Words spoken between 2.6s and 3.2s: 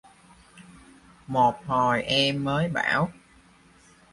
bảo